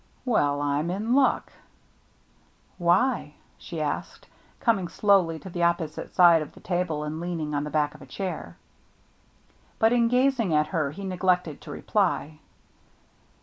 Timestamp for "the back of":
7.65-8.01